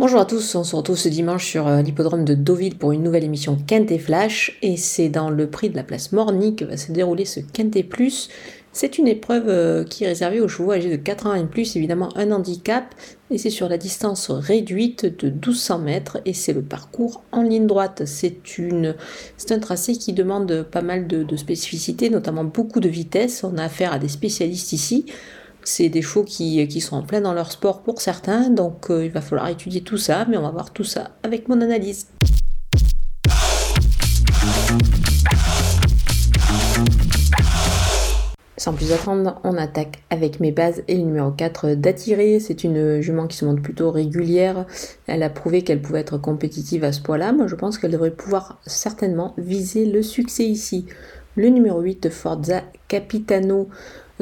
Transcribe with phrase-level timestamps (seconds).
[0.00, 3.02] Bonjour à tous, on se retrouve ce dimanche sur euh, l'hippodrome de Deauville pour une
[3.02, 6.78] nouvelle émission Quintet Flash et c'est dans le prix de la place Morny que va
[6.78, 8.30] se dérouler ce Quintet Plus.
[8.72, 11.76] C'est une épreuve euh, qui est réservée aux chevaux âgés de 4 ans et plus,
[11.76, 12.94] évidemment un handicap,
[13.30, 17.66] et c'est sur la distance réduite de 1200 mètres, et c'est le parcours en ligne
[17.66, 18.04] droite.
[18.06, 18.40] C'est
[19.50, 23.44] un tracé qui demande pas mal de, de spécificités, notamment beaucoup de vitesse.
[23.44, 25.04] On a affaire à des spécialistes ici.
[25.62, 29.04] C'est des chevaux qui, qui, sont en plein dans leur sport pour certains, donc euh,
[29.04, 32.06] il va falloir étudier tout ça, mais on va voir tout ça avec mon analyse.
[38.60, 42.40] Sans plus attendre, on attaque avec mes bases et le numéro 4 d'attirer.
[42.40, 44.66] C'est une jument qui se montre plutôt régulière.
[45.06, 47.32] Elle a prouvé qu'elle pouvait être compétitive à ce poids-là.
[47.32, 50.84] Moi, je pense qu'elle devrait pouvoir certainement viser le succès ici.
[51.36, 53.70] Le numéro 8, Forza Capitano,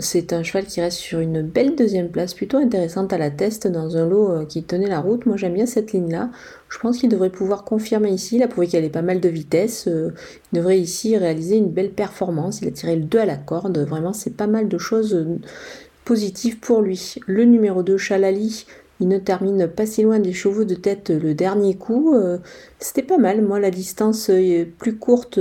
[0.00, 3.66] c'est un cheval qui reste sur une belle deuxième place, plutôt intéressante à la test
[3.66, 5.26] dans un lot euh, qui tenait la route.
[5.26, 6.30] Moi j'aime bien cette ligne-là.
[6.68, 8.36] Je pense qu'il devrait pouvoir confirmer ici.
[8.36, 9.88] Il a prouvé qu'il avait pas mal de vitesse.
[9.88, 10.10] Euh,
[10.52, 12.60] il devrait ici réaliser une belle performance.
[12.60, 13.78] Il a tiré le 2 à la corde.
[13.78, 15.38] Vraiment, c'est pas mal de choses euh,
[16.04, 17.16] positives pour lui.
[17.26, 18.66] Le numéro 2, Chalali,
[19.00, 22.16] il ne termine pas si loin des chevaux de tête le dernier coup.
[22.80, 23.42] C'était pas mal.
[23.42, 24.28] Moi, la distance
[24.78, 25.38] plus courte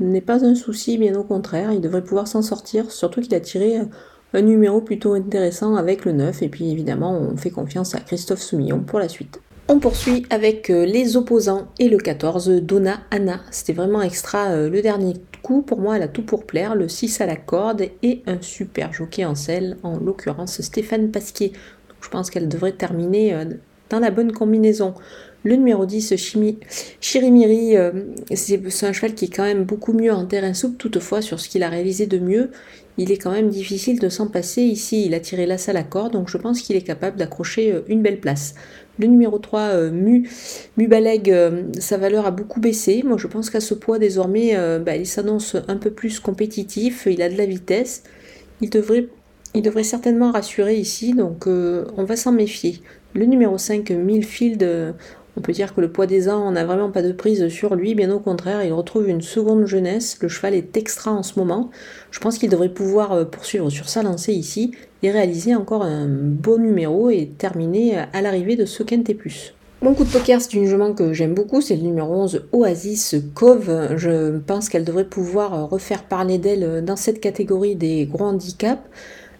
[0.00, 3.40] n'est pas un souci, bien au contraire, il devrait pouvoir s'en sortir, surtout qu'il a
[3.40, 3.80] tiré
[4.34, 8.42] un numéro plutôt intéressant avec le 9, et puis évidemment on fait confiance à Christophe
[8.42, 9.40] Soumillon pour la suite.
[9.70, 13.40] On poursuit avec euh, les opposants et le 14, Donna Anna.
[13.50, 15.60] C'était vraiment extra euh, le dernier coup.
[15.60, 16.74] Pour moi, elle a tout pour plaire.
[16.74, 21.52] Le 6 à la corde et un super jockey en selle, en l'occurrence Stéphane Pasquier.
[22.00, 23.44] je pense qu'elle devrait terminer euh,
[23.90, 24.94] dans la bonne combinaison.
[25.44, 26.58] Le numéro 10, Chimi,
[27.00, 27.92] Chirimiri, euh,
[28.34, 31.48] c'est un cheval qui est quand même beaucoup mieux en terrain souple, toutefois sur ce
[31.48, 32.50] qu'il a réalisé de mieux,
[32.96, 34.62] il est quand même difficile de s'en passer.
[34.62, 37.72] Ici, il a tiré la salle à corde, donc je pense qu'il est capable d'accrocher
[37.72, 38.56] euh, une belle place.
[38.98, 40.28] Le numéro 3, euh, Mu,
[40.76, 41.32] Mubaleg,
[41.78, 43.04] sa valeur a beaucoup baissé.
[43.04, 47.22] Moi, je pense qu'à ce poids, désormais, bah, il s'annonce un peu plus compétitif, il
[47.22, 48.02] a de la vitesse.
[48.60, 52.82] Il devrait certainement rassurer ici, donc on va s'en méfier.
[53.14, 54.94] Le numéro 5, Milfield,
[55.38, 57.94] on peut dire que le poids des ans, n'a vraiment pas de prise sur lui,
[57.94, 61.70] bien au contraire, il retrouve une seconde jeunesse, le cheval est extra en ce moment.
[62.10, 64.72] Je pense qu'il devrait pouvoir euh, poursuivre sur sa lancée ici
[65.04, 69.54] et réaliser encore un beau numéro et terminer à l'arrivée de ce Quintet Plus.
[69.80, 73.14] Mon coup de poker, c'est une jument que j'aime beaucoup, c'est le numéro 11, Oasis
[73.34, 73.94] Cove.
[73.96, 78.82] Je pense qu'elle devrait pouvoir refaire parler d'elle dans cette catégorie des gros handicaps.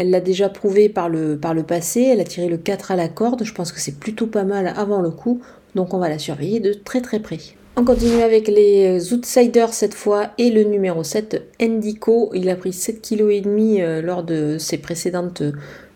[0.00, 3.44] Elle l'a déjà prouvé par le, passé, elle a tiré le 4 à la corde,
[3.44, 5.42] je pense que c'est plutôt pas mal avant le coup.
[5.74, 7.36] Donc on va la surveiller de très très près.
[7.76, 12.30] On continue avec les outsiders cette fois et le numéro 7, Endico.
[12.32, 15.42] Il a pris 7,5 kg euh, lors de ses précédentes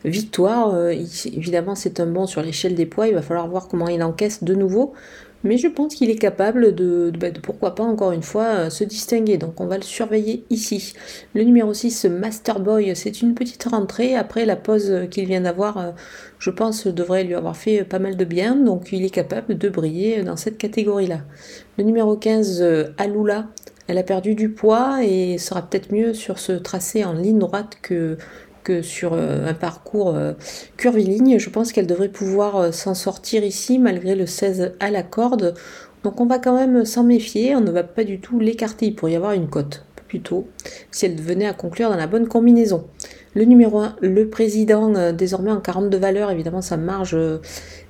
[0.05, 0.75] victoires.
[0.75, 3.09] Euh, évidemment, c'est un bon sur l'échelle des poids.
[3.09, 4.93] Il va falloir voir comment il encaisse de nouveau
[5.45, 8.83] mais je pense qu'il est capable de, bah, pourquoi pas encore une fois euh, se
[8.83, 9.37] distinguer.
[9.37, 10.95] Donc on va le surveiller ici.
[11.35, 15.79] Le numéro 6, Master Boy, c'est une petite rentrée après la pause qu'il vient d'avoir.
[15.79, 15.91] Euh,
[16.39, 19.69] je pense devrait lui avoir fait pas mal de bien, donc il est capable de
[19.69, 21.21] briller dans cette catégorie-là.
[21.79, 23.47] Le numéro 15, euh, Alula,
[23.87, 27.79] elle a perdu du poids et sera peut-être mieux sur ce tracé en ligne droite
[27.83, 28.17] que
[28.83, 30.33] sur euh, un parcours euh,
[30.77, 31.39] curviligne.
[31.39, 35.55] Je pense qu'elle devrait pouvoir euh, s'en sortir ici malgré le 16 à la corde.
[36.03, 38.95] Donc on va quand même s'en méfier, on ne va pas du tout l'écarter, il
[38.95, 40.47] pourrait y avoir une cote plutôt
[40.91, 42.87] si elle venait à conclure dans la bonne combinaison.
[43.35, 47.17] Le numéro 1, le président, désormais en 42 valeurs, évidemment sa marge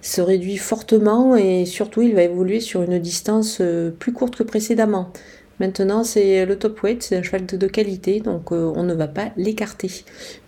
[0.00, 3.60] se réduit fortement et surtout il va évoluer sur une distance
[3.98, 5.12] plus courte que précédemment.
[5.60, 9.06] Maintenant, c'est le top weight, c'est un cheval de, qualité, donc euh, on ne va
[9.06, 9.90] pas l'écarter.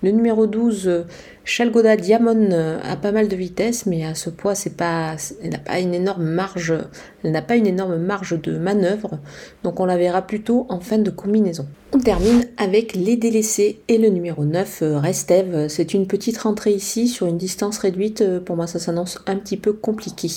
[0.03, 1.05] Le numéro 12,
[1.45, 5.59] Chalgoda Diamond euh, a pas mal de vitesse, mais à ce poids, c'est pas, n'a
[5.59, 9.19] pas elle n'a pas une énorme marge de manœuvre,
[9.63, 11.67] donc on la verra plutôt en fin de combinaison.
[12.07, 15.67] Termine avec les délaissés et le numéro 9, euh, Restev.
[15.67, 18.23] C'est une petite rentrée ici sur une distance réduite.
[18.45, 20.31] Pour moi, ça s'annonce un petit peu compliqué.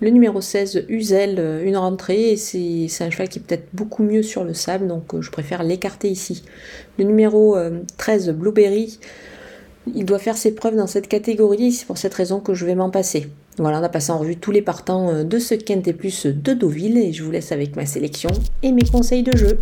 [0.00, 4.44] Le numéro 16, Uzel, une rentrée, c'est un cheval qui est peut-être beaucoup mieux sur
[4.44, 6.44] le sable, donc je préfère l'écarter ici.
[6.98, 7.56] Le numéro
[7.96, 8.98] 13, Blueberry.
[9.94, 12.74] Il doit faire ses preuves dans cette catégorie, c'est pour cette raison que je vais
[12.74, 13.28] m'en passer.
[13.58, 16.52] Voilà, on a passé en revue tous les partants euh, de ce Quintet Plus de
[16.52, 18.28] Deauville et je vous laisse avec ma sélection
[18.62, 19.60] et mes conseils de jeu.